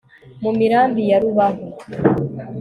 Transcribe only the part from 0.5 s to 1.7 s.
mirambi ya rubaho